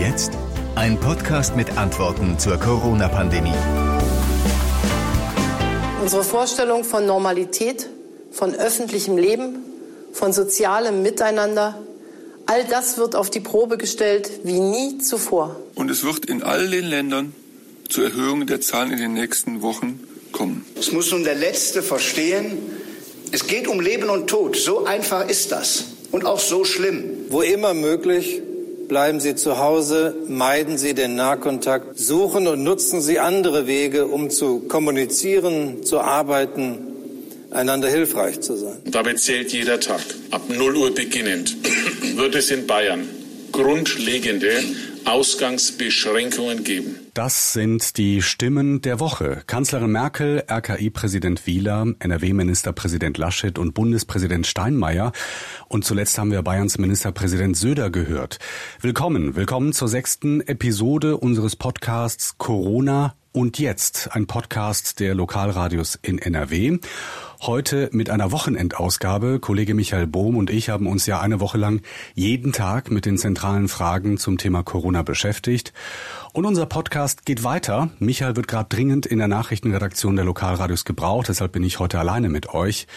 jetzt? 0.00 0.32
Ein 0.76 0.98
Podcast 0.98 1.56
mit 1.56 1.76
Antworten 1.76 2.38
zur 2.38 2.56
Corona-Pandemie. 2.56 3.52
Unsere 6.00 6.24
Vorstellung 6.24 6.84
von 6.84 7.04
Normalität, 7.04 7.86
von 8.30 8.54
öffentlichem 8.54 9.18
Leben, 9.18 9.58
von 10.14 10.32
sozialem 10.32 11.02
Miteinander, 11.02 11.82
all 12.46 12.64
das 12.64 12.96
wird 12.96 13.14
auf 13.14 13.28
die 13.28 13.40
Probe 13.40 13.76
gestellt 13.76 14.30
wie 14.42 14.58
nie 14.58 14.98
zuvor. 14.98 15.56
Und 15.74 15.90
es 15.90 16.02
wird 16.02 16.24
in 16.24 16.42
all 16.42 16.70
den 16.70 16.86
Ländern 16.86 17.34
zu 17.90 18.00
Erhöhungen 18.02 18.46
der 18.46 18.62
Zahlen 18.62 18.92
in 18.92 18.98
den 18.98 19.12
nächsten 19.12 19.60
Wochen 19.60 20.00
kommen. 20.32 20.64
Es 20.78 20.92
muss 20.92 21.12
nun 21.12 21.24
der 21.24 21.34
Letzte 21.34 21.82
verstehen, 21.82 22.56
es 23.32 23.46
geht 23.46 23.68
um 23.68 23.80
Leben 23.80 24.08
und 24.08 24.28
Tod. 24.28 24.56
So 24.56 24.86
einfach 24.86 25.28
ist 25.28 25.52
das. 25.52 25.84
Und 26.10 26.24
auch 26.24 26.40
so 26.40 26.64
schlimm. 26.64 27.04
Wo 27.28 27.42
immer 27.42 27.74
möglich, 27.74 28.42
bleiben 28.90 29.20
Sie 29.20 29.36
zu 29.36 29.58
Hause, 29.58 30.16
meiden 30.26 30.76
Sie 30.76 30.94
den 30.94 31.14
Nahkontakt, 31.14 31.96
suchen 31.96 32.48
und 32.48 32.64
nutzen 32.64 33.00
Sie 33.00 33.20
andere 33.20 33.68
Wege, 33.68 34.08
um 34.08 34.30
zu 34.30 34.60
kommunizieren, 34.66 35.84
zu 35.84 36.00
arbeiten, 36.00 36.78
einander 37.52 37.88
hilfreich 37.88 38.40
zu 38.40 38.56
sein. 38.56 38.78
Dabei 38.86 39.14
zählt 39.14 39.52
jeder 39.52 39.78
Tag. 39.78 40.00
Ab 40.32 40.42
0 40.48 40.76
Uhr 40.76 40.92
beginnend 40.92 41.56
wird 42.16 42.34
es 42.34 42.50
in 42.50 42.66
Bayern 42.66 43.08
grundlegende 43.52 44.52
Ausgangsbeschränkungen 45.04 46.64
geben. 46.64 47.09
Das 47.22 47.52
sind 47.52 47.98
die 47.98 48.22
Stimmen 48.22 48.80
der 48.80 48.98
Woche. 48.98 49.42
Kanzlerin 49.46 49.92
Merkel, 49.92 50.42
RKI-Präsident 50.50 51.46
Wieler, 51.46 51.86
NRW-Ministerpräsident 51.98 53.18
Laschet 53.18 53.58
und 53.58 53.74
Bundespräsident 53.74 54.46
Steinmeier. 54.46 55.12
Und 55.68 55.84
zuletzt 55.84 56.16
haben 56.16 56.30
wir 56.30 56.40
Bayerns 56.40 56.78
Ministerpräsident 56.78 57.58
Söder 57.58 57.90
gehört. 57.90 58.38
Willkommen, 58.80 59.36
willkommen 59.36 59.74
zur 59.74 59.88
sechsten 59.88 60.40
Episode 60.40 61.18
unseres 61.18 61.56
Podcasts 61.56 62.38
Corona 62.38 63.12
und 63.32 63.58
jetzt, 63.58 64.10
ein 64.12 64.26
Podcast 64.26 64.98
der 64.98 65.14
Lokalradios 65.14 65.98
in 66.02 66.18
NRW. 66.18 66.78
Heute 67.42 67.88
mit 67.92 68.10
einer 68.10 68.32
Wochenendausgabe. 68.32 69.38
Kollege 69.38 69.74
Michael 69.74 70.08
Bohm 70.08 70.36
und 70.36 70.50
ich 70.50 70.68
haben 70.68 70.86
uns 70.86 71.06
ja 71.06 71.20
eine 71.20 71.38
Woche 71.38 71.56
lang 71.56 71.80
jeden 72.14 72.52
Tag 72.52 72.90
mit 72.90 73.06
den 73.06 73.18
zentralen 73.18 73.68
Fragen 73.68 74.18
zum 74.18 74.36
Thema 74.36 74.62
Corona 74.62 75.02
beschäftigt. 75.02 75.72
Und 76.32 76.44
unser 76.44 76.66
Podcast 76.66 77.24
geht 77.24 77.44
weiter. 77.44 77.90
Michael 78.00 78.34
wird 78.34 78.48
gerade 78.48 78.68
dringend 78.68 79.06
in 79.06 79.18
der 79.18 79.28
Nachrichtenredaktion 79.28 80.16
der 80.16 80.24
Lokalradios 80.24 80.84
gebraucht, 80.84 81.28
deshalb 81.28 81.52
bin 81.52 81.62
ich 81.62 81.78
heute 81.78 82.00
alleine 82.00 82.28
mit 82.28 82.52
euch. 82.52 82.88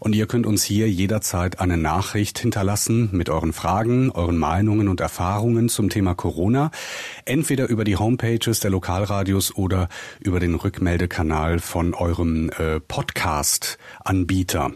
Und 0.00 0.14
ihr 0.14 0.26
könnt 0.26 0.46
uns 0.46 0.62
hier 0.62 0.90
jederzeit 0.90 1.60
eine 1.60 1.76
Nachricht 1.76 2.38
hinterlassen 2.38 3.10
mit 3.12 3.28
euren 3.28 3.52
Fragen, 3.52 4.10
euren 4.10 4.38
Meinungen 4.38 4.88
und 4.88 5.00
Erfahrungen 5.00 5.68
zum 5.68 5.90
Thema 5.90 6.14
Corona. 6.14 6.70
Entweder 7.24 7.68
über 7.68 7.84
die 7.84 7.96
Homepages 7.96 8.60
der 8.60 8.70
Lokalradios 8.70 9.54
oder 9.56 9.88
über 10.20 10.40
den 10.40 10.54
Rückmeldekanal 10.54 11.58
von 11.58 11.94
eurem 11.94 12.50
äh, 12.50 12.80
Podcast-Anbieter. 12.80 14.72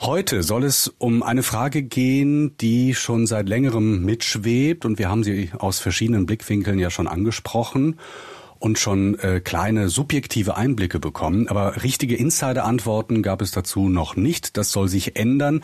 Heute 0.00 0.42
soll 0.42 0.64
es 0.64 0.92
um 0.98 1.22
eine 1.22 1.42
Frage 1.42 1.82
gehen, 1.82 2.56
die 2.58 2.94
schon 2.94 3.26
seit 3.26 3.48
längerem 3.48 4.04
mitschwebt 4.04 4.84
und 4.84 4.98
wir 4.98 5.08
haben 5.08 5.24
sie 5.24 5.50
aus 5.58 5.78
verschiedenen 5.78 6.26
Blickwinkeln 6.26 6.78
ja 6.78 6.90
schon 6.90 7.08
angesprochen 7.08 7.96
und 8.58 8.78
schon 8.78 9.18
äh, 9.18 9.40
kleine 9.40 9.88
subjektive 9.88 10.56
Einblicke 10.56 10.98
bekommen. 10.98 11.48
Aber 11.48 11.82
richtige 11.82 12.16
Insider-Antworten 12.16 13.22
gab 13.22 13.42
es 13.42 13.50
dazu 13.50 13.88
noch 13.88 14.16
nicht. 14.16 14.56
Das 14.56 14.72
soll 14.72 14.88
sich 14.88 15.16
ändern. 15.16 15.62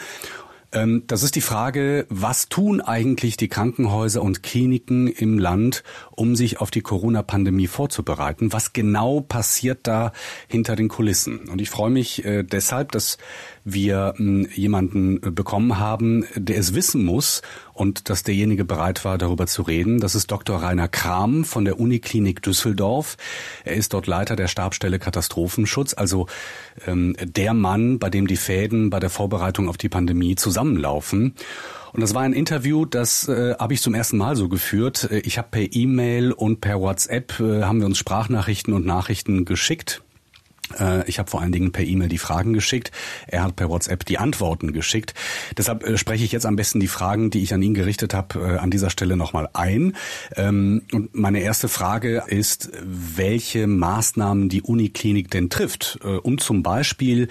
Ähm, 0.73 1.05
das 1.07 1.23
ist 1.23 1.37
die 1.37 1.43
Frage, 1.43 2.07
was 2.09 2.49
tun 2.49 2.81
eigentlich 2.81 3.37
die 3.37 3.49
Krankenhäuser 3.49 4.23
und 4.23 4.43
Kliniken 4.43 5.07
im 5.07 5.39
Land, 5.39 5.85
um 6.11 6.35
sich 6.35 6.61
auf 6.61 6.71
die 6.71 6.81
Corona-Pandemie 6.81 7.67
vorzubereiten? 7.67 8.53
Was 8.53 8.73
genau 8.73 9.21
passiert 9.21 9.81
da 9.87 10.13
hinter 10.49 10.75
den 10.75 10.89
Kulissen? 10.89 11.49
Und 11.49 11.61
ich 11.61 11.71
freue 11.71 11.91
mich 11.91 12.25
äh, 12.25 12.43
deshalb, 12.43 12.93
dass 12.93 13.19
wir 13.65 14.15
hm, 14.17 14.49
jemanden 14.55 15.21
bekommen 15.21 15.79
haben, 15.79 16.25
der 16.35 16.59
es 16.59 16.75
wissen 16.75 17.05
muss 17.05 17.43
und 17.73 18.11
dass 18.11 18.23
derjenige 18.23 18.65
bereit 18.65 19.05
war, 19.05 19.19
darüber 19.19 19.47
zu 19.47 19.63
reden. 19.63 20.01
Das 20.01 20.15
ist 20.15 20.31
Dr. 20.31 20.63
Rainer 20.63 20.89
Kram 20.89 21.45
von 21.45 21.65
der 21.65 21.79
Uniklinik 21.79 22.43
Düsseldorf. 22.43 23.17
Er 23.65 23.75
ist 23.75 23.93
dort 23.95 24.07
Leiter 24.07 24.37
der 24.37 24.49
Stabstelle 24.49 24.99
Katastrophenschutz, 24.99 25.95
also 25.95 26.27
ähm, 26.87 27.17
der 27.23 27.55
Mann, 27.55 27.99
bei 27.99 28.11
dem 28.11 28.27
die 28.27 28.37
Fäden 28.37 28.91
bei 28.91 29.01
der 29.01 29.11
Vorbereitung 29.11 29.69
auf 29.69 29.77
die 29.77 29.89
Pandemie 29.89 30.37
zusammenlaufen. 30.37 31.35
Und 31.93 32.01
das 32.01 32.15
war 32.15 32.23
ein 32.23 32.33
Interview, 32.33 32.87
das 32.87 33.29
äh, 33.29 33.55
habe 33.59 33.75
ich 33.75 33.83
zum 33.83 33.95
ersten 33.95 34.17
Mal 34.17 34.35
so 34.35 34.49
geführt. 34.49 35.09
Äh, 35.11 35.19
ich 35.21 35.39
habe 35.39 35.49
per 35.51 35.73
E-Mail 35.75 36.33
und 36.33 36.61
per 36.61 36.81
WhatsApp 36.81 37.39
äh, 37.39 37.63
haben 37.63 37.81
wir 37.81 37.87
uns 37.87 37.99
Sprachnachrichten 37.99 38.73
und 38.73 38.87
Nachrichten 38.87 39.45
geschickt. 39.45 40.03
Äh, 40.79 41.09
ich 41.09 41.19
habe 41.19 41.31
vor 41.31 41.41
allen 41.41 41.53
Dingen 41.53 41.73
per 41.73 41.85
E-Mail 41.85 42.09
die 42.09 42.19
Fragen 42.19 42.53
geschickt. 42.53 42.91
Er 43.27 43.45
hat 43.45 43.57
per 43.57 43.69
WhatsApp 43.69 44.05
die 44.05 44.19
Antworten 44.19 44.73
geschickt. 44.73 45.15
Deshalb 45.57 45.87
äh, 45.87 45.97
spreche 45.97 46.25
ich 46.25 46.33
jetzt 46.33 46.47
am 46.47 46.57
besten 46.57 46.81
die 46.81 46.89
Fragen, 46.89 47.31
die 47.31 47.43
ich 47.43 47.55
an 47.55 47.63
ihn 47.63 47.75
gerichtet 47.75 48.15
habe, 48.15 48.39
äh, 48.39 48.59
an 48.59 48.71
dieser 48.71 48.91
Stelle 48.91 49.17
nochmal 49.17 49.49
ein. 49.53 49.97
Ähm, 50.37 50.83
und 50.93 51.15
meine 51.15 51.41
erste 51.41 51.69
Frage 51.69 52.25
ist, 52.27 52.71
welche 52.83 53.67
Maßnahmen 53.67 54.49
die 54.49 54.63
Uniklinik 54.63 55.31
denn 55.31 55.51
trifft, 55.51 55.99
um 56.23 56.39
zum 56.39 56.63
Beispiel 56.63 57.29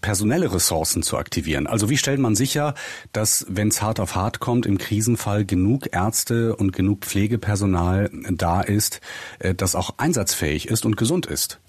personelle 0.00 0.52
Ressourcen 0.52 1.02
zu 1.02 1.16
aktivieren. 1.16 1.66
Also 1.66 1.90
wie 1.90 1.96
stellt 1.96 2.20
man 2.20 2.34
sicher, 2.34 2.74
dass, 3.12 3.46
wenn 3.48 3.68
es 3.68 3.82
hart 3.82 4.00
auf 4.00 4.14
hart 4.14 4.40
kommt, 4.40 4.66
im 4.66 4.78
Krisenfall 4.78 5.44
genug 5.44 5.92
Ärzte 5.92 6.56
und 6.56 6.72
genug 6.72 7.04
Pflegepersonal 7.04 8.10
da 8.30 8.60
ist, 8.60 9.00
das 9.38 9.74
auch 9.74 9.94
einsatzfähig 9.98 10.68
ist 10.68 10.84
und 10.84 10.96
gesund 10.96 11.26
ist? 11.26 11.60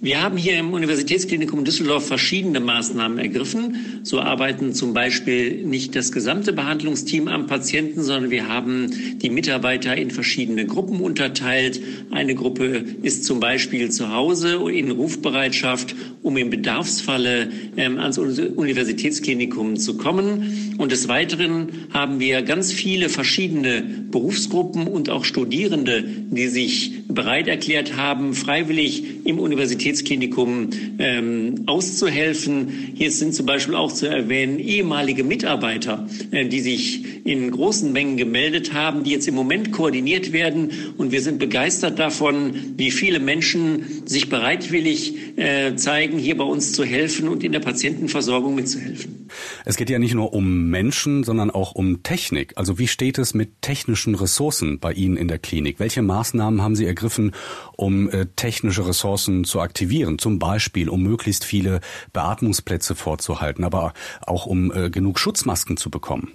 Wir 0.00 0.22
haben 0.22 0.36
hier 0.38 0.56
im 0.58 0.72
Universitätsklinikum 0.72 1.64
Düsseldorf 1.64 2.06
verschiedene 2.06 2.60
Maßnahmen 2.60 3.18
ergriffen. 3.18 4.00
So 4.04 4.20
arbeiten 4.20 4.72
zum 4.72 4.94
Beispiel 4.94 5.64
nicht 5.66 5.96
das 5.96 6.12
gesamte 6.12 6.52
Behandlungsteam 6.52 7.28
am 7.28 7.46
Patienten, 7.46 8.02
sondern 8.02 8.30
wir 8.30 8.48
haben 8.48 9.18
die 9.18 9.30
Mitarbeiter 9.30 9.96
in 9.96 10.10
verschiedene 10.10 10.64
Gruppen 10.64 11.00
unterteilt. 11.00 11.80
Eine 12.12 12.34
Gruppe 12.36 12.84
ist 13.02 13.24
zum 13.24 13.40
Beispiel 13.40 13.90
zu 13.90 14.12
Hause 14.14 14.60
in 14.70 14.92
Rufbereitschaft, 14.92 15.94
um 16.22 16.36
im 16.36 16.50
Bedarfsfalle 16.50 17.48
ähm, 17.76 17.98
ans 17.98 18.16
Universitätsklinikum 18.18 19.76
zu 19.76 19.96
kommen. 19.96 20.67
Und 20.78 20.92
des 20.92 21.08
Weiteren 21.08 21.88
haben 21.92 22.20
wir 22.20 22.42
ganz 22.42 22.72
viele 22.72 23.08
verschiedene 23.08 23.82
Berufsgruppen 24.12 24.86
und 24.86 25.10
auch 25.10 25.24
Studierende, 25.24 26.04
die 26.30 26.46
sich 26.46 26.92
bereit 27.08 27.48
erklärt 27.48 27.96
haben, 27.96 28.32
freiwillig 28.32 29.26
im 29.26 29.40
Universitätsklinikum 29.40 30.70
ähm, 31.00 31.64
auszuhelfen. 31.66 32.92
Hier 32.94 33.10
sind 33.10 33.34
zum 33.34 33.44
Beispiel 33.44 33.74
auch 33.74 33.92
zu 33.92 34.06
erwähnen 34.06 34.60
ehemalige 34.60 35.24
Mitarbeiter, 35.24 36.08
äh, 36.30 36.46
die 36.46 36.60
sich 36.60 37.26
in 37.26 37.50
großen 37.50 37.92
Mengen 37.92 38.16
gemeldet 38.16 38.72
haben, 38.72 39.02
die 39.02 39.10
jetzt 39.10 39.26
im 39.26 39.34
Moment 39.34 39.72
koordiniert 39.72 40.32
werden. 40.32 40.70
Und 40.96 41.10
wir 41.10 41.20
sind 41.20 41.40
begeistert 41.40 41.98
davon, 41.98 42.54
wie 42.76 42.92
viele 42.92 43.18
Menschen 43.18 44.06
sich 44.06 44.28
bereitwillig 44.28 45.14
äh, 45.36 45.74
zeigen, 45.74 46.18
hier 46.18 46.36
bei 46.36 46.44
uns 46.44 46.72
zu 46.72 46.84
helfen 46.84 47.26
und 47.28 47.42
in 47.42 47.50
der 47.50 47.60
Patientenversorgung 47.60 48.54
mitzuhelfen. 48.54 49.28
Es 49.64 49.76
geht 49.76 49.90
ja 49.90 49.98
nicht 49.98 50.14
nur 50.14 50.32
um 50.32 50.67
Menschen, 50.70 51.24
sondern 51.24 51.50
auch 51.50 51.72
um 51.72 52.02
Technik. 52.02 52.52
Also 52.56 52.78
wie 52.78 52.88
steht 52.88 53.18
es 53.18 53.34
mit 53.34 53.62
technischen 53.62 54.14
Ressourcen 54.14 54.78
bei 54.78 54.92
Ihnen 54.92 55.16
in 55.16 55.28
der 55.28 55.38
Klinik? 55.38 55.80
Welche 55.80 56.02
Maßnahmen 56.02 56.62
haben 56.62 56.76
Sie 56.76 56.86
ergriffen, 56.86 57.32
um 57.76 58.08
äh, 58.10 58.26
technische 58.36 58.86
Ressourcen 58.86 59.44
zu 59.44 59.60
aktivieren? 59.60 60.18
Zum 60.18 60.38
Beispiel, 60.38 60.88
um 60.88 61.02
möglichst 61.02 61.44
viele 61.44 61.80
Beatmungsplätze 62.12 62.94
vorzuhalten, 62.94 63.64
aber 63.64 63.92
auch 64.20 64.46
um 64.46 64.72
äh, 64.72 64.90
genug 64.90 65.18
Schutzmasken 65.18 65.76
zu 65.76 65.90
bekommen. 65.90 66.32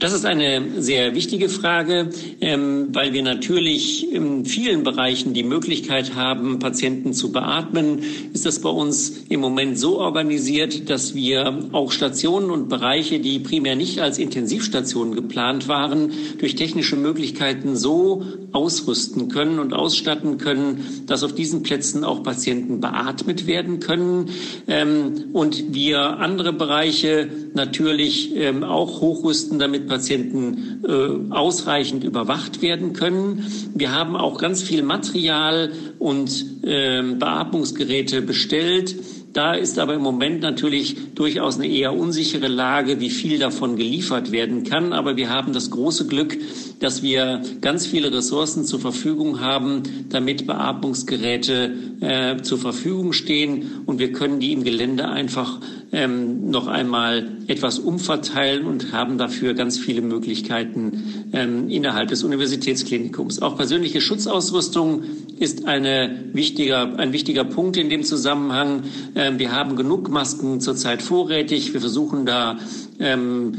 Das 0.00 0.14
ist 0.14 0.24
eine 0.24 0.80
sehr 0.80 1.14
wichtige 1.14 1.50
Frage, 1.50 2.08
ähm, 2.40 2.88
weil 2.94 3.12
wir 3.12 3.22
natürlich 3.22 4.10
in 4.10 4.46
vielen 4.46 4.82
Bereichen 4.82 5.34
die 5.34 5.42
Möglichkeit 5.42 6.14
haben, 6.14 6.58
Patienten 6.58 7.12
zu 7.12 7.32
beatmen. 7.32 7.98
Ist 8.32 8.46
das 8.46 8.60
bei 8.60 8.70
uns 8.70 9.24
im 9.28 9.40
Moment 9.40 9.78
so 9.78 9.98
organisiert, 9.98 10.88
dass 10.88 11.14
wir 11.14 11.68
auch 11.72 11.92
Stationen 11.92 12.50
und 12.50 12.70
Bereiche, 12.70 13.20
die 13.20 13.40
primär 13.40 13.76
nicht 13.76 14.00
als 14.00 14.18
Intensivstationen 14.18 15.14
geplant 15.14 15.68
waren, 15.68 16.12
durch 16.38 16.54
technische 16.54 16.96
Möglichkeiten 16.96 17.76
so 17.76 18.24
ausrüsten 18.52 19.28
können 19.28 19.58
und 19.58 19.74
ausstatten 19.74 20.38
können, 20.38 21.04
dass 21.06 21.22
auf 21.22 21.34
diesen 21.34 21.62
Plätzen 21.62 22.04
auch 22.04 22.22
Patienten 22.22 22.80
beatmet 22.80 23.46
werden 23.46 23.80
können. 23.80 24.30
Ähm, 24.66 25.26
und 25.34 25.74
wir 25.74 26.00
andere 26.20 26.54
Bereiche 26.54 27.28
natürlich 27.52 28.34
ähm, 28.34 28.64
auch 28.64 29.02
hochrüsten, 29.02 29.58
damit 29.58 29.89
Patienten 29.90 30.84
äh, 30.86 31.34
ausreichend 31.34 32.04
überwacht 32.04 32.62
werden 32.62 32.92
können. 32.92 33.44
Wir 33.74 33.90
haben 33.90 34.14
auch 34.14 34.38
ganz 34.38 34.62
viel 34.62 34.84
Material 34.84 35.72
und 35.98 36.46
äh, 36.62 37.02
Beatmungsgeräte 37.02 38.22
bestellt 38.22 38.94
Da 39.32 39.54
ist 39.54 39.78
aber 39.78 39.94
im 39.94 40.02
Moment 40.02 40.40
natürlich 40.40 41.14
durchaus 41.14 41.56
eine 41.56 41.68
eher 41.68 41.94
unsichere 41.94 42.48
Lage, 42.48 42.98
wie 42.98 43.10
viel 43.10 43.38
davon 43.38 43.76
geliefert 43.76 44.32
werden 44.32 44.64
kann. 44.64 44.92
Aber 44.92 45.16
wir 45.16 45.30
haben 45.30 45.52
das 45.52 45.70
große 45.70 46.08
Glück, 46.08 46.36
dass 46.80 47.02
wir 47.02 47.40
ganz 47.60 47.86
viele 47.86 48.12
Ressourcen 48.12 48.64
zur 48.64 48.80
Verfügung 48.80 49.40
haben, 49.40 49.82
damit 50.08 50.46
Beatmungsgeräte 50.46 51.72
äh, 52.00 52.42
zur 52.42 52.58
Verfügung 52.58 53.12
stehen. 53.12 53.82
Und 53.86 54.00
wir 54.00 54.12
können 54.12 54.40
die 54.40 54.52
im 54.52 54.64
Gelände 54.64 55.08
einfach 55.08 55.60
ähm, 55.92 56.50
noch 56.50 56.68
einmal 56.68 57.28
etwas 57.48 57.78
umverteilen 57.78 58.66
und 58.66 58.92
haben 58.92 59.18
dafür 59.18 59.54
ganz 59.54 59.78
viele 59.78 60.02
Möglichkeiten 60.02 61.30
ähm, 61.32 61.68
innerhalb 61.68 62.08
des 62.08 62.22
Universitätsklinikums. 62.22 63.42
Auch 63.42 63.56
persönliche 63.56 64.00
Schutzausrüstung 64.00 65.02
ist 65.38 65.66
eine 65.66 66.24
wichtiger, 66.32 66.98
ein 66.98 67.12
wichtiger 67.12 67.44
Punkt 67.44 67.76
in 67.76 67.90
dem 67.90 68.04
Zusammenhang. 68.04 68.84
Ähm, 69.16 69.38
wir 69.38 69.52
haben 69.52 69.76
genug 69.76 70.10
Masken 70.10 70.60
zurzeit 70.60 71.02
vorrätig. 71.02 71.72
Wir 71.72 71.80
versuchen 71.80 72.24
da 72.24 72.58
ähm, 73.00 73.54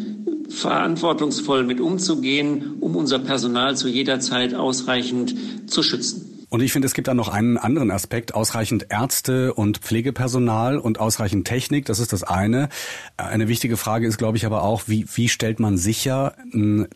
verantwortungsvoll 0.47 1.63
mit 1.63 1.79
umzugehen, 1.79 2.77
um 2.79 2.95
unser 2.95 3.19
Personal 3.19 3.75
zu 3.75 3.87
jeder 3.87 4.19
Zeit 4.19 4.53
ausreichend 4.53 5.35
zu 5.67 5.83
schützen. 5.83 6.30
Und 6.51 6.61
ich 6.61 6.73
finde, 6.73 6.85
es 6.85 6.93
gibt 6.93 7.07
da 7.07 7.13
noch 7.13 7.29
einen 7.29 7.57
anderen 7.57 7.91
Aspekt. 7.91 8.35
Ausreichend 8.35 8.87
Ärzte 8.89 9.53
und 9.53 9.77
Pflegepersonal 9.77 10.79
und 10.79 10.99
ausreichend 10.99 11.47
Technik, 11.47 11.85
das 11.85 11.99
ist 11.99 12.11
das 12.11 12.23
eine. 12.23 12.67
Eine 13.15 13.47
wichtige 13.47 13.77
Frage 13.77 14.05
ist, 14.05 14.17
glaube 14.17 14.35
ich, 14.35 14.45
aber 14.45 14.63
auch, 14.63 14.83
wie, 14.87 15.05
wie 15.13 15.29
stellt 15.29 15.61
man 15.61 15.77
sicher, 15.77 16.35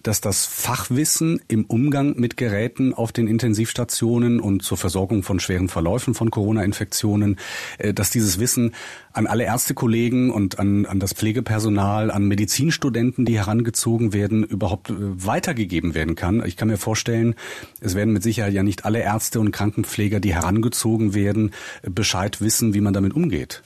dass 0.04 0.20
das 0.20 0.46
Fachwissen 0.46 1.40
im 1.48 1.64
Umgang 1.64 2.18
mit 2.18 2.36
Geräten 2.36 2.94
auf 2.94 3.14
den 3.14 3.28
Intensivstationen 3.28 4.42
und 4.42 4.62
zur 4.62 4.78
Versorgung 4.78 5.24
von 5.24 5.40
schweren 5.40 5.70
Verläufen 5.70 6.16
von 6.16 6.32
Corona-Infektionen, 6.32 7.38
äh, 7.78 7.94
dass 7.94 8.10
dieses 8.10 8.40
Wissen 8.40 8.74
an 9.14 9.26
alle 9.26 9.46
Ärztekollegen 9.46 10.32
und 10.32 10.60
an, 10.60 10.86
an 10.86 11.00
das 11.00 11.14
Pflegepersonal, 11.14 12.12
an 12.12 12.28
Medizinstudenten, 12.28 13.24
die 13.24 13.38
herangezogen 13.38 14.12
werden, 14.12 14.44
überhaupt 14.44 14.90
äh, 14.90 14.96
weitergegeben 14.98 15.96
werden 15.96 16.16
kann. 16.16 16.46
Ich 16.46 16.58
kann 16.58 16.68
mir 16.68 16.78
vorstellen, 16.78 17.36
es 17.80 17.96
werden 17.96 18.14
mit 18.14 18.22
Sicherheit 18.24 18.52
ja 18.52 18.62
nicht 18.62 18.84
alle 18.84 19.00
Ärzte 19.00 19.45
und 19.46 19.52
Krankenpfleger, 19.52 20.20
die 20.20 20.34
herangezogen 20.34 21.14
werden, 21.14 21.52
Bescheid 21.84 22.42
wissen, 22.42 22.74
wie 22.74 22.82
man 22.82 22.94
damit 22.94 23.14
umgeht. 23.14 23.62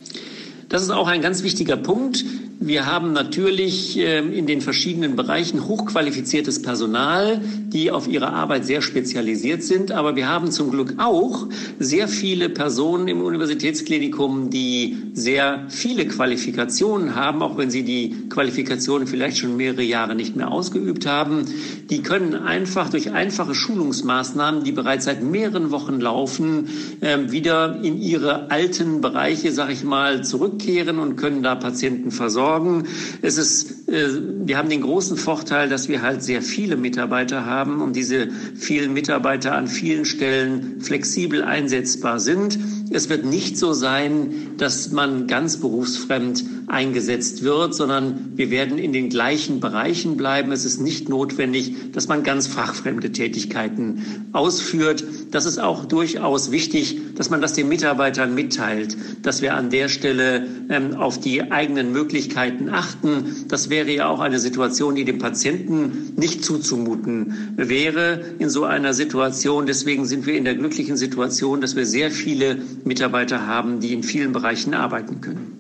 Das 0.70 0.84
ist 0.84 0.92
auch 0.92 1.08
ein 1.08 1.22
ganz 1.22 1.44
wichtiger 1.44 1.78
Punkt. 1.78 2.24
Wir 2.62 2.86
haben 2.86 3.14
natürlich 3.14 3.98
ähm, 3.98 4.34
in 4.34 4.46
den 4.46 4.60
verschiedenen 4.60 5.16
Bereichen 5.16 5.66
hochqualifiziertes 5.70 6.62
Personal, 6.62 7.40
die 7.70 7.90
auf 7.90 8.06
ihre 8.06 8.34
Arbeit 8.34 8.66
sehr 8.66 8.82
spezialisiert 8.82 9.64
sind. 9.64 9.94
Aber 9.94 10.18
wir 10.18 10.28
haben 10.28 10.52
zum 10.52 10.70
Glück 10.70 10.96
auch 10.98 11.48
sehr 11.80 12.10
viele 12.10 12.50
Personen 12.50 13.08
im 13.08 13.22
Universitätsklinikum, 13.22 14.50
die 14.50 14.98
sehr 15.14 15.68
viele 15.70 16.06
Qualifikationen 16.06 17.16
haben, 17.16 17.42
auch 17.44 17.58
wenn 17.58 17.72
sie 17.72 17.84
die 17.84 18.28
Qualifikationen 18.28 19.08
vielleicht 19.08 19.38
schon 19.38 19.56
mehrere 19.56 19.84
Jahre 19.84 20.14
nicht 20.14 20.36
mehr 20.36 20.52
ausgeübt 20.52 21.06
haben. 21.06 21.46
Die 21.90 22.02
können 22.02 22.36
einfach 22.36 22.90
durch 22.90 23.14
einfache 23.14 23.56
Schulungsmaßnahmen, 23.56 24.66
die 24.66 24.74
bereits 24.74 25.06
seit 25.06 25.24
mehreren 25.24 25.72
Wochen 25.72 26.02
laufen, 26.02 26.68
ähm, 27.02 27.32
wieder 27.32 27.80
in 27.82 28.02
ihre 28.02 28.52
alten 28.52 29.00
Bereiche, 29.00 29.54
sag 29.54 29.72
ich 29.72 29.86
mal, 29.86 30.26
zurückkehren 30.26 31.00
und 31.00 31.16
können 31.16 31.42
da 31.42 31.56
Patienten 31.56 32.12
versorgen 32.12 32.49
sorgen. 32.50 32.86
Es 33.22 33.38
ist, 33.38 33.88
äh, 33.88 34.08
wir 34.46 34.58
haben 34.58 34.70
den 34.70 34.82
großen 34.82 35.18
Vorteil, 35.18 35.70
dass 35.70 35.88
wir 35.88 36.02
halt 36.02 36.24
sehr 36.24 36.42
viele 36.42 36.78
Mitarbeiter 36.78 37.46
haben 37.46 37.82
und 37.82 37.96
diese 37.96 38.30
vielen 38.56 38.94
Mitarbeiter 38.94 39.56
an 39.56 39.68
vielen 39.68 40.06
Stellen 40.06 40.82
flexibel 40.82 41.44
einsetzbar 41.44 42.20
sind. 42.20 42.58
Es 42.92 43.08
wird 43.08 43.24
nicht 43.24 43.58
so 43.58 43.74
sein, 43.74 44.54
dass 44.58 44.92
man 44.92 45.28
ganz 45.28 45.58
berufsfremd 45.58 46.44
eingesetzt 46.66 47.44
wird, 47.44 47.76
sondern 47.76 48.34
wir 48.36 48.50
werden 48.50 48.80
in 48.80 48.94
den 48.94 49.10
gleichen 49.10 49.60
Bereichen 49.60 50.18
bleiben. 50.18 50.52
Es 50.52 50.66
ist 50.66 50.82
nicht 50.82 51.08
notwendig, 51.08 51.92
dass 51.92 52.08
man 52.08 52.24
ganz 52.24 52.48
fachfremde 52.48 53.12
Tätigkeiten 53.12 54.30
ausführt. 54.32 55.04
Das 55.32 55.46
ist 55.46 55.60
auch 55.60 55.86
durchaus 55.86 56.52
wichtig, 56.52 57.16
dass 57.16 57.30
man 57.30 57.40
das 57.42 57.54
den 57.54 57.70
Mitarbeitern 57.70 58.34
mitteilt, 58.34 58.98
dass 59.22 59.42
wir 59.42 59.54
an 59.56 59.70
der 59.70 59.88
Stelle 59.88 60.48
ähm, 60.70 60.96
auf 60.96 61.20
die 61.20 61.52
eigenen 61.52 61.92
Möglichkeiten 61.92 62.70
achten. 62.70 63.46
Das 63.48 63.70
wäre 63.70 63.92
ja 63.92 64.08
auch 64.08 64.22
eine 64.22 64.40
Situation, 64.40 64.96
die 64.96 65.06
dem 65.06 65.20
Patienten 65.20 66.14
nicht 66.16 66.44
zuzumuten 66.44 67.54
wäre 67.58 68.22
in 68.40 68.50
so 68.50 68.64
einer 68.64 68.94
Situation. 68.94 69.68
Deswegen 69.68 70.06
sind 70.06 70.26
wir 70.26 70.36
in 70.36 70.46
der 70.46 70.56
glücklichen 70.56 70.98
Situation, 70.98 71.62
dass 71.62 71.76
wir 71.76 71.86
sehr 71.86 72.10
viele 72.10 72.58
Mitarbeiter 72.84 73.46
haben, 73.46 73.80
die 73.80 73.94
in 73.94 74.02
vielen 74.02 74.32
Bereichen 74.32 74.74
arbeiten 74.74 75.22
können. 75.22 75.59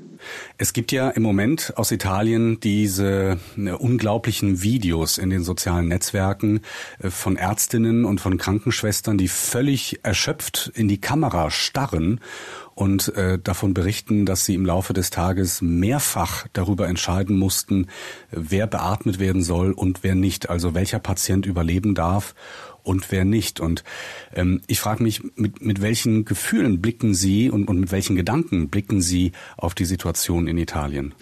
Es 0.61 0.73
gibt 0.73 0.91
ja 0.91 1.09
im 1.09 1.23
Moment 1.23 1.71
aus 1.77 1.89
Italien 1.89 2.59
diese 2.59 3.39
äh, 3.55 3.71
unglaublichen 3.71 4.61
Videos 4.61 5.17
in 5.17 5.29
den 5.29 5.45
sozialen 5.45 5.87
Netzwerken 5.87 6.59
äh, 7.01 7.09
von 7.09 7.37
Ärztinnen 7.37 8.03
und 8.03 8.19
von 8.19 8.37
Krankenschwestern, 8.37 9.17
die 9.17 9.29
völlig 9.29 10.01
erschöpft 10.03 10.69
in 10.75 10.89
die 10.89 10.99
Kamera 10.99 11.49
starren 11.49 12.19
und 12.79 13.13
äh, 13.17 13.37
davon 13.37 13.73
berichten, 13.73 14.25
dass 14.25 14.45
sie 14.45 14.55
im 14.55 14.65
Laufe 14.65 14.93
des 14.93 15.09
Tages 15.09 15.61
mehrfach 15.61 16.47
darüber 16.53 16.87
entscheiden 16.87 17.37
mussten, 17.37 17.87
wer 18.31 18.67
beatmet 18.67 19.19
werden 19.19 19.43
soll 19.43 19.73
und 19.73 20.01
wer 20.01 20.15
nicht, 20.15 20.49
also 20.49 20.73
welcher 20.75 20.99
Patient 20.99 21.45
überleben 21.45 21.93
darf 21.93 22.35
und 22.83 23.11
wer 23.11 23.25
nicht. 23.25 23.59
Und 23.59 23.83
ähm, 24.33 24.61
ich 24.67 24.79
frage 24.79 25.03
mich, 25.03 25.21
mit, 25.35 25.61
mit 25.61 25.81
welchen 25.81 26.23
Gefühlen 26.23 26.79
blicken 26.79 27.13
Sie 27.13 27.49
und, 27.49 27.67
und 27.67 27.81
mit 27.81 27.91
welchen 27.91 28.15
Gedanken 28.15 28.69
blicken 28.69 29.01
Sie 29.01 29.33
auf 29.57 29.75
die 29.75 29.83
Situation 29.83 30.47
in 30.47 30.57
Italien? 30.57 31.13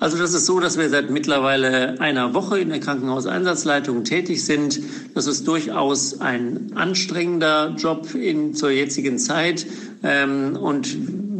Also 0.00 0.16
das 0.16 0.32
ist 0.32 0.46
so, 0.46 0.60
dass 0.60 0.78
wir 0.78 0.88
seit 0.88 1.10
mittlerweile 1.10 2.00
einer 2.00 2.32
Woche 2.32 2.58
in 2.58 2.70
der 2.70 2.80
Krankenhauseinsatzleitung 2.80 4.04
tätig 4.04 4.42
sind. 4.46 4.80
Das 5.14 5.26
ist 5.26 5.46
durchaus 5.46 6.22
ein 6.22 6.72
anstrengender 6.74 7.74
Job 7.76 8.14
in, 8.14 8.54
zur 8.54 8.70
jetzigen 8.70 9.18
Zeit. 9.18 9.66
Ähm, 10.02 10.56
und 10.56 10.96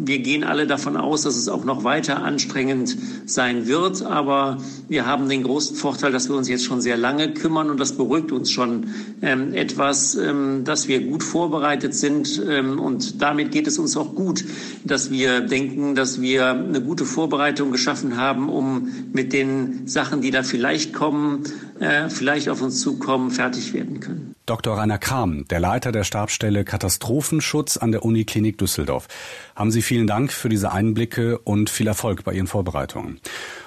wir 0.07 0.19
gehen 0.19 0.45
alle 0.45 0.67
davon 0.67 0.97
aus, 0.97 1.23
dass 1.23 1.37
es 1.37 1.49
auch 1.49 1.65
noch 1.65 1.85
weiter 1.85 2.23
anstrengend 2.23 2.97
sein 3.27 3.67
wird. 3.67 4.03
Aber 4.03 4.59
wir 4.89 5.07
haben 5.07 5.29
den 5.29 5.43
großen 5.43 5.77
Vorteil, 5.77 6.13
dass 6.13 6.29
wir 6.29 6.37
uns 6.37 6.49
jetzt 6.49 6.65
schon 6.65 6.81
sehr 6.81 6.97
lange 6.97 7.33
kümmern 7.33 7.71
und 7.71 7.79
das 7.79 7.93
beruhigt 7.93 8.33
uns 8.33 8.51
schon 8.51 8.89
ähm, 9.23 9.55
etwas, 9.55 10.15
ähm, 10.17 10.65
dass 10.65 10.89
wir 10.89 11.01
gut 11.01 11.23
vorbereitet 11.23 11.95
sind. 11.95 12.43
Ähm, 12.49 12.79
und 12.79 13.23
damit 13.23 13.53
geht 13.53 13.67
es 13.67 13.79
uns 13.79 13.97
auch 13.97 14.15
gut, 14.15 14.45
dass 14.85 15.11
wir 15.11 15.41
denken, 15.41 15.95
dass 15.95 16.21
wir 16.21 16.51
eine 16.51 16.81
gute 16.81 17.05
Vorbereitung 17.05 17.73
geschaffen 17.73 18.17
haben, 18.17 18.49
um 18.49 18.89
mit 19.13 19.33
den 19.33 19.87
Sachen, 19.87 20.21
die 20.23 20.31
da 20.31 20.43
vielleicht 20.43 20.93
kommen, 20.93 21.45
äh, 21.81 22.09
vielleicht 22.09 22.49
auf 22.49 22.63
uns 22.63 22.81
zukommen, 22.81 23.31
fertig 23.31 23.73
werden 23.73 24.01
können. 24.01 24.35
Dr. 24.47 24.77
Rainer 24.77 24.99
Kram, 24.99 25.47
der 25.49 25.61
Leiter 25.61 25.93
der 25.93 26.05
Stabsstelle 26.05 26.65
Katastrophenschutz 26.65 27.77
an 27.77 27.91
der 27.91 28.05
Uniklinik 28.05 28.59
Düsseldorf. 28.59 29.09
Haben 29.57 29.71
Sie 29.71 29.83
vielen 29.83 30.07
Dank 30.07 30.33
für 30.33 30.49
diese 30.49 30.73
Einblicke 30.73 31.39
und 31.39 31.71
viel 31.71 31.87
Erfolg 31.87 32.25
bei 32.25 32.35
Ihren 32.35 32.47
Vorbereitungen. 32.47 33.21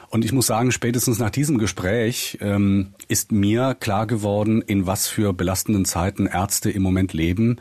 Und 0.10 0.24
ich 0.24 0.32
muss 0.32 0.46
sagen, 0.46 0.72
spätestens 0.72 1.18
nach 1.18 1.32
diesem 1.32 1.58
Gespräch 1.58 2.38
ähm, 2.40 2.94
ist 3.08 3.32
mir 3.32 3.76
klar 3.80 4.06
geworden, 4.06 4.62
in 4.62 4.86
was 4.86 5.08
für 5.08 5.34
belastenden 5.34 5.86
Zeiten 5.86 6.28
Ärzte 6.28 6.70
im 6.70 6.84
Moment 6.84 7.14
leben 7.14 7.58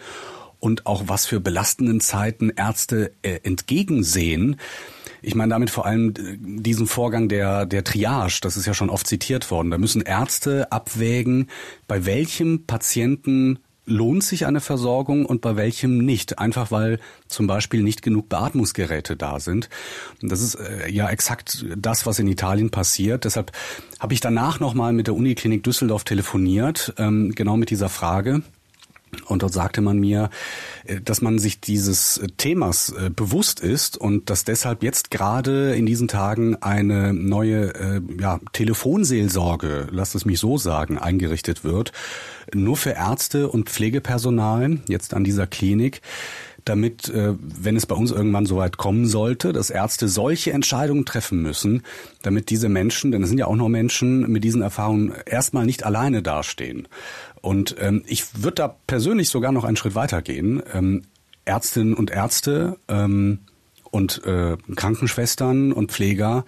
und 0.63 0.87
auch 0.87 1.05
was 1.07 1.27
für 1.27 1.41
belastenden 1.41 2.01
Zeiten 2.01 2.51
Ärzte 2.51 3.13
äh, 3.23 3.41
entgegensehen. 3.43 4.57
Ich 5.21 5.35
meine 5.35 5.51
damit 5.51 5.71
vor 5.71 5.87
allem 5.87 6.11
äh, 6.11 6.37
diesen 6.39 6.87
Vorgang 6.87 7.29
der, 7.29 7.67
der 7.67 7.83
Triage, 7.83 8.39
das 8.43 8.57
ist 8.57 8.67
ja 8.67 8.73
schon 8.73 8.89
oft 8.89 9.09
zitiert 9.09 9.51
worden. 9.51 9.73
Da 9.73 9.79
müssen 9.79 10.03
Ärzte 10.03 10.71
abwägen, 10.71 11.49
bei 11.89 12.07
welchem 12.07 12.65
Patienten 12.65 13.59
lohnt 13.87 14.23
sich 14.23 14.47
eine 14.47 14.61
Versorgung 14.61 15.27
und 15.27 15.41
bei 15.41 15.57
welchem 15.57 15.99
nicht. 15.99 16.39
Einfach 16.39 16.71
weil 16.71 17.01
zum 17.27 17.49
Beispiel 17.49 17.83
nicht 17.83 18.01
genug 18.01 18.29
Beatmungsgeräte 18.29 19.17
da 19.17 19.41
sind. 19.41 19.69
Und 20.23 20.31
das 20.31 20.41
ist 20.41 20.55
äh, 20.55 20.89
ja 20.89 21.11
exakt 21.11 21.67
das, 21.77 22.07
was 22.07 22.21
in 22.21 22.29
Italien 22.29 22.71
passiert. 22.71 23.25
Deshalb 23.25 23.51
habe 23.99 24.15
ich 24.15 24.21
danach 24.21 24.61
nochmal 24.61 24.93
mit 24.93 25.09
der 25.09 25.15
Uniklinik 25.15 25.65
Düsseldorf 25.65 26.05
telefoniert, 26.05 26.95
ähm, 26.99 27.33
genau 27.35 27.57
mit 27.57 27.71
dieser 27.71 27.89
Frage. 27.89 28.43
Und 29.33 29.43
dort 29.43 29.53
sagte 29.53 29.81
man 29.81 29.99
mir, 29.99 30.31
äh, 30.85 31.01
dass 31.01 31.23
man 31.23 31.39
sich 31.39 31.61
dieses 31.61 32.19
äh, 32.19 32.29
Themas 32.37 32.91
äh, 32.91 33.11
bewusst 33.11 33.61
ist 33.61 33.97
und 33.97 34.31
dass 34.31 34.45
deshalb 34.45 34.83
jetzt 34.83 35.11
gerade 35.11 35.75
in 35.75 35.87
diesen 35.87 36.09
Tagen 36.09 36.57
eine 36.57 37.13
neue 37.13 37.73
ja, 38.21 38.41
Telefonseelsorge, 38.53 39.89
lasst 39.91 40.15
es 40.15 40.25
mich 40.25 40.39
so 40.39 40.59
sagen, 40.59 40.99
eingerichtet 40.99 41.65
wird. 41.65 41.93
Nur 42.55 42.77
für 42.77 42.91
Ärzte 42.91 43.49
und 43.49 43.71
Pflegepersonal, 43.71 44.81
jetzt 44.89 45.15
an 45.15 45.25
dieser 45.25 45.47
Klinik 45.47 46.03
damit, 46.65 47.13
wenn 47.13 47.77
es 47.77 47.87
bei 47.87 47.95
uns 47.95 48.11
irgendwann 48.11 48.47
so 48.47 48.57
weit 48.57 48.77
kommen 48.77 49.07
sollte, 49.07 49.53
dass 49.53 49.71
Ärzte 49.71 50.09
solche 50.09 50.53
Entscheidungen 50.53 51.05
treffen 51.05 51.43
müssen, 51.43 51.83
damit 52.23 52.51
diese 52.51 52.69
Menschen, 52.69 53.13
denn 53.13 53.23
es 53.23 53.29
sind 53.29 53.39
ja 53.39 53.47
auch 53.47 53.57
noch 53.57 53.69
Menschen, 53.69 54.31
mit 54.31 54.45
diesen 54.45 54.63
Erfahrungen 54.63 55.13
erstmal 55.27 55.67
nicht 55.67 55.85
alleine 55.85 56.23
dastehen. 56.23 56.89
Und 57.41 57.77
ähm, 57.81 58.03
ich 58.07 58.43
würde 58.43 58.55
da 58.57 58.77
persönlich 58.87 59.29
sogar 59.29 59.53
noch 59.53 59.65
einen 59.65 59.77
Schritt 59.77 59.95
weiter 59.95 60.23
gehen. 60.23 60.63
Ähm, 60.73 61.03
Ärztinnen 61.45 61.95
und 61.95 62.11
Ärzte 62.11 62.79
ähm, 62.89 63.41
Und 63.93 64.25
äh, 64.25 64.57
Krankenschwestern 64.75 65.73
und 65.73 65.93
Pfleger 65.93 66.45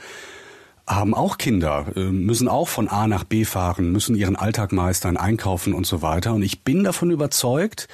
haben 0.87 1.15
auch 1.15 1.37
Kinder, 1.37 1.87
äh, 1.95 2.11
müssen 2.11 2.49
auch 2.49 2.69
von 2.69 2.89
A 2.89 3.07
nach 3.07 3.25
B 3.25 3.45
fahren, 3.45 3.93
müssen 3.93 4.17
ihren 4.17 4.37
Alltag 4.37 4.73
meistern, 4.73 5.17
einkaufen 5.17 5.75
und 5.75 5.87
so 5.87 6.01
weiter. 6.01 6.33
Und 6.35 6.43
ich 6.43 6.63
bin 6.63 6.85
davon 6.85 7.11
überzeugt, 7.11 7.89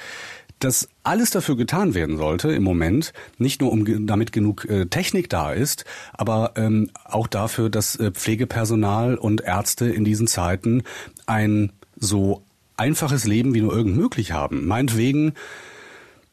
dass 0.63 0.87
alles 1.03 1.31
dafür 1.31 1.55
getan 1.57 1.93
werden 1.93 2.17
sollte 2.17 2.51
im 2.51 2.63
Moment, 2.63 3.13
nicht 3.37 3.61
nur 3.61 3.71
um 3.71 4.07
damit 4.07 4.31
genug 4.31 4.65
äh, 4.65 4.85
Technik 4.85 5.29
da 5.29 5.51
ist, 5.51 5.85
aber 6.13 6.53
ähm, 6.55 6.89
auch 7.03 7.27
dafür, 7.27 7.69
dass 7.69 7.95
äh, 7.97 8.11
Pflegepersonal 8.11 9.15
und 9.15 9.41
Ärzte 9.41 9.89
in 9.89 10.05
diesen 10.05 10.27
Zeiten 10.27 10.83
ein 11.25 11.71
so 11.97 12.43
einfaches 12.77 13.25
Leben 13.25 13.53
wie 13.53 13.61
nur 13.61 13.73
irgend 13.73 13.95
möglich 13.95 14.31
haben. 14.31 14.65
Meinetwegen 14.67 15.33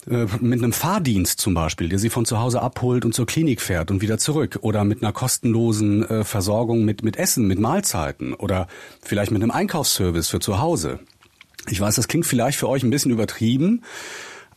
äh, 0.08 0.26
mit 0.40 0.62
einem 0.62 0.72
Fahrdienst 0.72 1.40
zum 1.40 1.54
Beispiel, 1.54 1.88
der 1.88 1.98
sie 1.98 2.10
von 2.10 2.24
zu 2.24 2.38
Hause 2.38 2.62
abholt 2.62 3.04
und 3.04 3.14
zur 3.14 3.26
Klinik 3.26 3.60
fährt 3.60 3.90
und 3.90 4.00
wieder 4.00 4.18
zurück. 4.18 4.58
Oder 4.62 4.84
mit 4.84 5.02
einer 5.02 5.12
kostenlosen 5.12 6.08
äh, 6.08 6.24
Versorgung 6.24 6.84
mit, 6.84 7.02
mit 7.02 7.16
Essen, 7.16 7.46
mit 7.46 7.58
Mahlzeiten. 7.58 8.34
Oder 8.34 8.68
vielleicht 9.02 9.30
mit 9.30 9.42
einem 9.42 9.50
Einkaufsservice 9.50 10.28
für 10.28 10.40
zu 10.40 10.60
Hause. 10.60 11.00
Ich 11.70 11.80
weiß, 11.80 11.94
das 11.96 12.08
klingt 12.08 12.26
vielleicht 12.26 12.58
für 12.58 12.68
euch 12.68 12.82
ein 12.82 12.90
bisschen 12.90 13.10
übertrieben, 13.10 13.82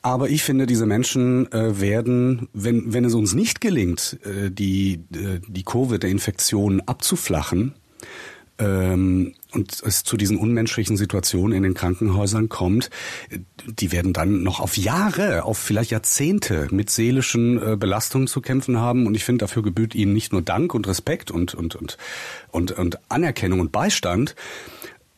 aber 0.01 0.29
ich 0.29 0.43
finde, 0.43 0.65
diese 0.65 0.85
Menschen 0.85 1.51
äh, 1.51 1.79
werden, 1.79 2.49
wenn, 2.53 2.93
wenn 2.93 3.05
es 3.05 3.13
uns 3.13 3.33
nicht 3.33 3.61
gelingt, 3.61 4.17
äh, 4.23 4.49
die, 4.49 5.03
äh, 5.13 5.39
die 5.47 5.63
Covid-Infektion 5.63 6.81
abzuflachen, 6.81 7.75
ähm, 8.61 9.33
und 9.53 9.81
es 9.83 10.03
zu 10.03 10.15
diesen 10.15 10.37
unmenschlichen 10.37 10.95
Situationen 10.95 11.57
in 11.57 11.63
den 11.63 11.73
Krankenhäusern 11.73 12.47
kommt, 12.47 12.89
die 13.65 13.91
werden 13.91 14.13
dann 14.13 14.43
noch 14.43 14.59
auf 14.59 14.77
Jahre, 14.77 15.43
auf 15.43 15.57
vielleicht 15.57 15.91
Jahrzehnte 15.91 16.67
mit 16.71 16.89
seelischen 16.89 17.61
äh, 17.61 17.75
Belastungen 17.75 18.27
zu 18.27 18.39
kämpfen 18.39 18.77
haben. 18.77 19.07
Und 19.07 19.15
ich 19.15 19.25
finde, 19.25 19.43
dafür 19.43 19.63
gebührt 19.63 19.95
ihnen 19.95 20.13
nicht 20.13 20.31
nur 20.31 20.41
Dank 20.41 20.73
und 20.73 20.87
Respekt 20.87 21.31
und, 21.31 21.53
und, 21.53 21.75
und, 21.75 21.97
und, 22.51 22.71
und 22.71 22.99
Anerkennung 23.09 23.59
und 23.59 23.71
Beistand, 23.71 24.35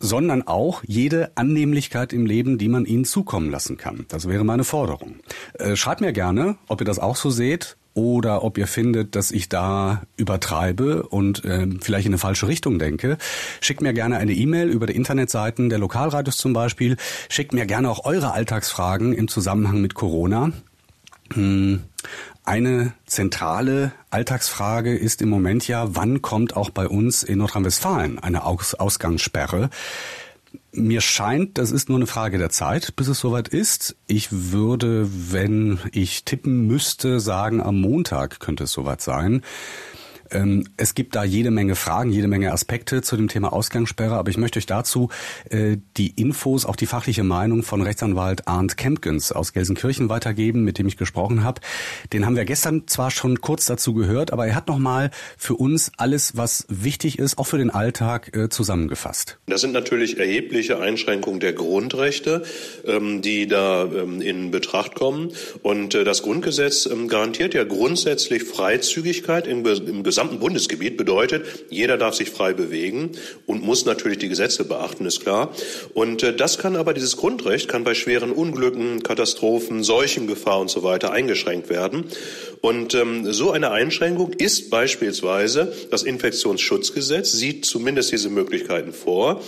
sondern 0.04 0.46
auch 0.46 0.84
jede 0.86 1.32
Annehmlichkeit 1.36 2.12
im 2.12 2.26
Leben, 2.26 2.58
die 2.58 2.68
man 2.68 2.86
ihnen 2.86 3.06
zukommen 3.06 3.50
lassen 3.50 3.78
kann. 3.78 4.06
Das 4.10 4.28
wäre 4.28 4.44
meine 4.44 4.66
Forderung. 4.66 5.16
Äh, 5.54 5.78
schreibt 5.78 6.02
mir 6.02 6.12
gerne, 6.12 6.58
ob 6.68 6.82
ihr 6.82 6.86
das 6.86 7.00
auch 7.00 7.16
so 7.16 7.30
seht 7.30 7.78
oder 7.94 8.44
ob 8.44 8.58
ihr 8.58 8.68
findet, 8.68 9.16
dass 9.16 9.32
ich 9.32 9.48
da 9.48 10.02
übertreibe 10.18 11.04
und 11.04 11.46
äh, 11.46 11.68
vielleicht 11.80 12.06
in 12.06 12.12
eine 12.12 12.18
falsche 12.18 12.50
Richtung 12.50 12.80
denke. 12.80 13.18
Schickt 13.62 13.82
mir 13.82 13.94
gerne 13.94 14.18
eine 14.18 14.34
E-Mail 14.34 14.70
über 14.70 14.88
die 14.88 14.96
Internetseiten 14.96 15.70
der 15.70 15.80
Lokalradios 15.80 16.38
zum 16.38 16.52
Beispiel. 16.52 16.98
Schickt 17.30 17.54
mir 17.54 17.66
gerne 17.66 17.90
auch 17.90 18.04
eure 18.04 18.34
Alltagsfragen 18.34 19.14
im 19.14 19.30
Zusammenhang 19.30 19.80
mit 19.80 19.94
Corona. 19.94 20.52
Hm. 21.34 21.82
Eine 22.46 22.94
zentrale 23.06 23.94
Alltagsfrage 24.10 24.98
ist 24.98 25.22
im 25.22 25.30
Moment 25.30 25.66
ja, 25.70 25.96
wann 25.96 26.22
kommt 26.22 26.58
auch 26.58 26.72
bei 26.72 26.90
uns 26.90 27.24
in 27.24 27.38
Nordrhein-Westfalen 27.38 28.20
eine 28.20 28.44
Aus 28.44 28.76
Ausgangssperre? 28.76 29.70
Mir 30.74 31.00
scheint, 31.00 31.58
das 31.58 31.72
ist 31.72 31.88
nur 31.88 31.98
eine 31.98 32.06
Frage 32.06 32.38
der 32.38 32.50
Zeit, 32.50 32.98
bis 32.98 33.08
es 33.08 33.20
soweit 33.20 33.48
ist. 33.48 33.96
Ich 34.08 34.28
würde, 34.32 35.08
wenn 35.32 35.80
ich 35.94 36.26
tippen 36.26 36.68
müsste, 36.68 37.22
sagen, 37.22 37.62
am 37.62 37.80
Montag 37.80 38.42
könnte 38.42 38.66
es 38.66 38.74
soweit 38.74 39.02
sein. 39.02 39.42
Ähm, 40.34 40.66
es 40.78 40.96
gibt 40.96 41.16
da 41.16 41.24
jede 41.24 41.52
Menge 41.52 41.76
Fragen, 41.76 42.12
jede 42.12 42.28
Menge 42.28 42.52
Aspekte 42.52 43.02
zu 43.02 43.16
dem 43.16 43.28
Thema 43.28 43.54
Ausgangssperre, 43.54 44.16
aber 44.16 44.30
ich 44.30 44.38
möchte 44.38 44.60
euch 44.60 44.66
dazu 44.66 45.10
äh, 45.50 45.78
die 45.98 46.10
Infos, 46.10 46.66
auch 46.66 46.76
die 46.76 46.86
fachliche 46.86 47.24
Meinung 47.24 47.64
von 47.64 47.82
Rechtsanwalt 47.82 48.48
Arndt 48.48 48.78
Kempkens 48.78 49.32
aus 49.32 49.54
Gelsenkirchen 49.54 50.10
weitergeben, 50.10 50.64
mit 50.64 50.78
dem 50.78 50.88
ich 50.88 50.98
gesprochen 50.98 51.44
habe. 51.44 51.62
Den 52.12 52.26
haben 52.26 52.36
wir 52.36 52.46
gestern 52.46 52.88
zwar 52.88 53.12
schon 53.12 53.42
kurz 53.42 53.66
dazu 53.66 53.94
gehört, 53.94 54.34
aber 54.34 54.48
er 54.48 54.56
hat 54.56 54.68
nochmal 54.68 55.12
für 55.38 55.56
uns 55.56 55.92
alles, 55.98 56.36
was 56.36 56.66
wichtig 56.70 57.20
ist, 57.20 57.38
auch 57.38 57.48
für 57.48 57.58
den 57.58 57.70
Alltag, 57.70 58.36
äh, 58.36 58.50
zusammengefasst. 58.50 59.38
Das 59.48 59.62
sind 59.62 59.74
natürlich 59.74 60.18
erhebliche 60.18 60.80
Einschränkungen 60.80 61.40
der 61.40 61.54
Grundrechte, 61.54 62.44
ähm, 62.86 63.22
die 63.22 63.48
da 63.48 63.86
ähm, 63.86 64.22
in 64.22 64.52
Betracht 64.52 64.96
kommen. 64.96 65.32
Und 65.62 65.96
äh, 65.96 66.04
das 66.04 66.24
Grundgesetz 66.24 66.86
ähm, 66.86 67.08
garantiert 67.08 67.54
ja 67.54 67.64
grundsätzlich 67.64 68.44
Freizügigkeit 68.44 69.48
im, 69.48 69.66
im 69.66 70.04
gesamten 70.24 70.40
Bundesgebiet 70.40 70.96
bedeutet, 70.96 71.46
jeder 71.70 71.98
darf 71.98 72.16
sich 72.16 72.30
frei 72.30 72.54
bewegen 72.54 73.12
und 73.46 73.62
muss 73.62 73.86
natürlich 73.86 74.20
die 74.20 74.30
Gesetze 74.30 74.64
beachten, 74.64 75.06
ist 75.06 75.20
klar. 75.20 75.54
Und 75.94 76.24
äh, 76.24 76.34
das 76.34 76.58
kann 76.58 76.78
aber, 76.78 76.94
dieses 76.94 77.18
Grundrecht 77.18 77.68
kann 77.68 77.84
bei 77.84 77.94
schweren 77.94 78.32
Unglücken, 78.32 79.04
Katastrophen, 79.04 79.84
Seuchengefahr 79.84 80.60
und 80.62 80.70
so 80.70 80.82
weiter 80.84 81.12
eingeschränkt 81.12 81.70
werden. 81.70 82.06
Und 82.62 82.96
ähm, 82.96 83.34
so 83.34 83.52
eine 83.52 83.72
Einschränkung 83.72 84.32
ist 84.32 84.70
beispielsweise 84.70 85.74
das 85.92 86.04
Infektionsschutzgesetz, 86.04 87.34
sieht 87.34 87.66
zumindest 87.66 88.14
diese 88.14 88.30
Möglichkeiten 88.30 88.94
vor. 88.94 89.42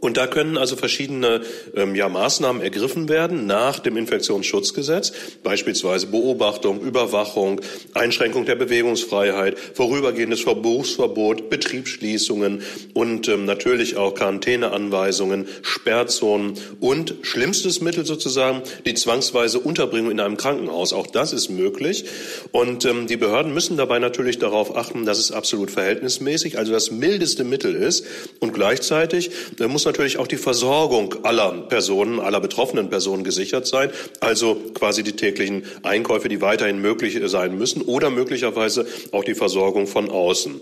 Und 0.00 0.16
da 0.16 0.26
können 0.26 0.56
also 0.56 0.74
verschiedene 0.76 1.42
ähm, 1.76 1.94
ja, 1.94 2.08
Maßnahmen 2.08 2.62
ergriffen 2.62 3.08
werden 3.08 3.46
nach 3.46 3.78
dem 3.78 3.96
Infektionsschutzgesetz, 3.96 5.12
beispielsweise 5.42 6.06
Beobachtung, 6.06 6.80
Überwachung, 6.80 7.60
Einschränkung 7.92 8.46
der 8.46 8.54
Bewegungsfreiheit, 8.54 9.58
vorübergehendes 9.58 10.40
Verbuchsverbot, 10.40 11.50
Betriebsschließungen 11.50 12.62
und 12.94 13.28
ähm, 13.28 13.44
natürlich 13.44 13.96
auch 13.96 14.14
Quarantäneanweisungen, 14.14 15.46
Sperrzonen 15.60 16.54
und 16.80 17.14
schlimmstes 17.22 17.82
Mittel 17.82 18.06
sozusagen 18.06 18.62
die 18.86 18.94
zwangsweise 18.94 19.60
Unterbringung 19.60 20.10
in 20.10 20.20
einem 20.20 20.38
Krankenhaus. 20.38 20.94
Auch 20.94 21.06
das 21.06 21.34
ist 21.34 21.50
möglich. 21.50 22.06
Und 22.50 22.86
ähm, 22.86 23.06
die 23.06 23.18
Behörden 23.18 23.52
müssen 23.52 23.76
dabei 23.76 23.98
natürlich 23.98 24.38
darauf 24.38 24.74
achten, 24.74 25.04
dass 25.04 25.18
es 25.18 25.32
absolut 25.32 25.70
verhältnismäßig, 25.70 26.56
also 26.56 26.72
das 26.72 26.90
mildeste 26.90 27.44
Mittel 27.44 27.74
ist. 27.74 28.06
Und 28.40 28.54
gleichzeitig 28.54 29.30
äh, 29.60 29.66
muss 29.66 29.81
muss 29.82 29.86
natürlich 29.86 30.18
auch 30.18 30.28
die 30.28 30.36
Versorgung 30.36 31.24
aller 31.24 31.50
Personen, 31.68 32.20
aller 32.20 32.38
betroffenen 32.40 32.88
Personen 32.88 33.24
gesichert 33.24 33.66
sein. 33.66 33.90
Also 34.20 34.54
quasi 34.74 35.02
die 35.02 35.16
täglichen 35.16 35.64
Einkäufe, 35.82 36.28
die 36.28 36.40
weiterhin 36.40 36.80
möglich 36.80 37.18
sein 37.24 37.58
müssen 37.58 37.82
oder 37.82 38.10
möglicherweise 38.10 38.86
auch 39.10 39.24
die 39.24 39.34
Versorgung 39.34 39.88
von 39.88 40.08
außen. 40.08 40.60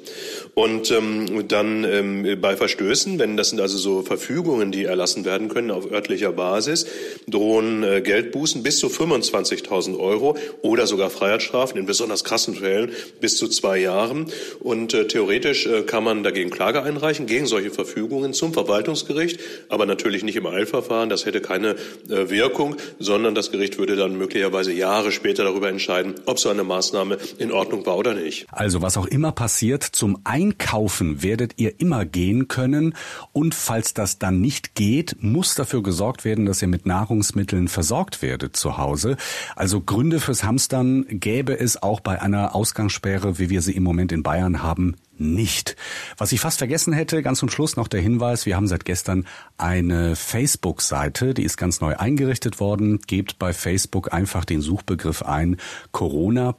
Und 0.54 0.90
ähm, 0.90 1.46
dann 1.48 1.84
ähm, 1.84 2.40
bei 2.40 2.56
Verstößen, 2.56 3.18
wenn 3.18 3.36
das 3.36 3.50
sind 3.50 3.60
also 3.60 3.76
so 3.76 4.00
Verfügungen, 4.00 4.72
die 4.72 4.84
erlassen 4.84 5.26
werden 5.26 5.48
können 5.50 5.70
auf 5.70 5.90
örtlicher 5.90 6.32
Basis, 6.32 6.86
drohen 7.28 7.82
äh, 7.82 8.00
Geldbußen 8.00 8.62
bis 8.62 8.78
zu 8.78 8.86
25.000 8.86 9.98
Euro 9.98 10.38
oder 10.62 10.86
sogar 10.86 11.10
Freiheitsstrafen 11.10 11.78
in 11.78 11.84
besonders 11.84 12.24
krassen 12.24 12.54
Fällen 12.54 12.92
bis 13.20 13.36
zu 13.36 13.48
zwei 13.48 13.76
Jahren. 13.80 14.32
Und 14.60 14.94
äh, 14.94 15.06
theoretisch 15.06 15.66
äh, 15.66 15.82
kann 15.82 16.04
man 16.04 16.22
dagegen 16.22 16.48
Klage 16.48 16.82
einreichen 16.82 17.26
gegen 17.26 17.44
solche 17.44 17.70
Verfügungen 17.70 18.32
zum 18.32 18.54
Verwaltungsgericht 18.54 19.09
Verwaltungsgericht, 19.10 19.40
aber 19.68 19.86
natürlich 19.86 20.24
nicht 20.24 20.36
im 20.36 20.46
Eilverfahren. 20.46 21.08
Das 21.08 21.26
hätte 21.26 21.40
keine 21.40 21.76
äh, 22.08 22.30
Wirkung, 22.30 22.76
sondern 22.98 23.34
das 23.34 23.50
Gericht 23.50 23.78
würde 23.78 23.96
dann 23.96 24.16
möglicherweise 24.16 24.72
Jahre 24.72 25.12
später 25.12 25.44
darüber 25.44 25.68
entscheiden, 25.68 26.14
ob 26.26 26.38
so 26.38 26.48
eine 26.48 26.64
Maßnahme 26.64 27.18
in 27.38 27.52
Ordnung 27.52 27.84
war 27.86 27.96
oder 27.96 28.14
nicht. 28.14 28.46
Also 28.50 28.82
was 28.82 28.96
auch 28.96 29.06
immer 29.06 29.32
passiert, 29.32 29.82
zum 29.82 30.20
Einkaufen 30.24 31.22
werdet 31.22 31.54
ihr 31.56 31.80
immer 31.80 32.04
gehen 32.04 32.48
können 32.48 32.94
und 33.32 33.54
falls 33.54 33.94
das 33.94 34.18
dann 34.18 34.40
nicht 34.40 34.74
geht, 34.74 35.16
muss 35.20 35.54
dafür 35.54 35.82
gesorgt 35.82 36.24
werden, 36.24 36.46
dass 36.46 36.62
ihr 36.62 36.68
mit 36.68 36.86
Nahrungsmitteln 36.86 37.68
versorgt 37.68 38.22
werdet 38.22 38.56
zu 38.56 38.78
Hause. 38.78 39.16
Also 39.56 39.80
Gründe 39.80 40.20
fürs 40.20 40.44
Hamstern 40.44 41.06
gäbe 41.08 41.58
es 41.58 41.82
auch 41.82 42.00
bei 42.00 42.20
einer 42.20 42.54
Ausgangssperre, 42.54 43.38
wie 43.38 43.50
wir 43.50 43.62
sie 43.62 43.72
im 43.72 43.82
Moment 43.82 44.12
in 44.12 44.22
Bayern 44.22 44.62
haben, 44.62 44.96
nicht. 45.20 45.76
Was 46.16 46.32
ich 46.32 46.40
fast 46.40 46.58
vergessen 46.58 46.92
hätte, 46.92 47.22
ganz 47.22 47.38
zum 47.38 47.50
Schluss 47.50 47.76
noch 47.76 47.88
der 47.88 48.00
Hinweis, 48.00 48.46
wir 48.46 48.56
haben 48.56 48.66
seit 48.66 48.84
gestern 48.84 49.26
eine 49.58 50.16
Facebook-Seite, 50.16 51.34
die 51.34 51.44
ist 51.44 51.56
ganz 51.56 51.80
neu 51.80 51.96
eingerichtet 51.96 52.60
worden. 52.60 52.98
Gebt 53.06 53.38
bei 53.38 53.52
Facebook 53.52 54.12
einfach 54.12 54.44
den 54.44 54.60
Suchbegriff 54.60 55.22
ein 55.22 55.56
Corona. 55.92 56.54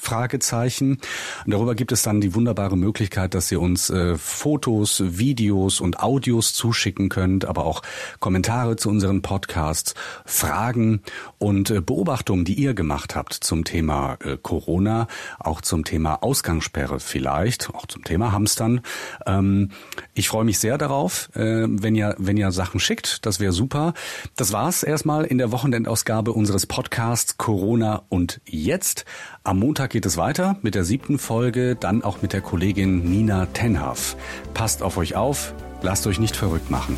Fragezeichen. 0.00 0.98
Darüber 1.46 1.74
gibt 1.74 1.92
es 1.92 2.02
dann 2.02 2.20
die 2.20 2.34
wunderbare 2.34 2.76
Möglichkeit, 2.76 3.34
dass 3.34 3.52
ihr 3.52 3.60
uns 3.60 3.90
äh, 3.90 4.16
Fotos, 4.16 5.02
Videos 5.06 5.80
und 5.80 6.00
Audios 6.00 6.54
zuschicken 6.54 7.08
könnt, 7.08 7.44
aber 7.44 7.64
auch 7.64 7.82
Kommentare 8.18 8.76
zu 8.76 8.88
unseren 8.88 9.22
Podcasts, 9.22 9.94
Fragen 10.24 11.02
und 11.38 11.70
äh, 11.70 11.80
Beobachtungen, 11.80 12.44
die 12.44 12.54
ihr 12.54 12.74
gemacht 12.74 13.14
habt 13.14 13.34
zum 13.34 13.64
Thema 13.64 14.16
äh, 14.24 14.36
Corona, 14.40 15.06
auch 15.38 15.60
zum 15.60 15.84
Thema 15.84 16.22
Ausgangssperre 16.22 17.00
vielleicht, 17.10 17.70
auch 17.74 17.86
zum 17.86 18.04
Thema 18.04 18.32
Hamstern. 18.32 18.80
Ähm, 19.26 19.70
ich 20.14 20.28
freue 20.28 20.44
mich 20.44 20.58
sehr 20.58 20.78
darauf, 20.78 21.28
äh, 21.34 21.66
wenn 21.68 21.94
ihr, 21.94 22.14
wenn 22.18 22.36
ihr 22.36 22.52
Sachen 22.52 22.80
schickt. 22.80 23.26
Das 23.26 23.40
wäre 23.40 23.52
super. 23.52 23.94
Das 24.36 24.52
war's 24.52 24.82
erstmal 24.82 25.24
in 25.24 25.38
der 25.38 25.52
Wochenendausgabe 25.52 26.32
unseres 26.32 26.66
Podcasts 26.66 27.36
Corona 27.36 28.02
und 28.08 28.40
jetzt. 28.46 29.04
Am 29.44 29.58
Montag 29.58 29.90
geht 29.90 30.06
es 30.06 30.16
weiter 30.16 30.56
mit 30.62 30.74
der 30.74 30.84
siebten 30.84 31.18
Folge, 31.18 31.76
dann 31.76 32.02
auch 32.02 32.22
mit 32.22 32.32
der 32.32 32.40
Kollegin 32.40 33.10
Nina 33.10 33.46
Tenhaf. 33.46 34.16
Passt 34.54 34.82
auf 34.82 34.96
euch 34.96 35.16
auf, 35.16 35.54
lasst 35.82 36.06
euch 36.06 36.18
nicht 36.18 36.36
verrückt 36.36 36.70
machen. 36.70 36.96